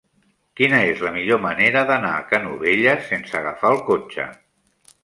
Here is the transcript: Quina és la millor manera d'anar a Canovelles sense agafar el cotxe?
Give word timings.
Quina 0.61 0.79
és 0.93 1.03
la 1.07 1.11
millor 1.17 1.41
manera 1.43 1.83
d'anar 1.91 2.15
a 2.17 2.25
Canovelles 2.33 3.07
sense 3.13 3.41
agafar 3.43 3.77
el 3.77 3.87
cotxe? 3.93 4.29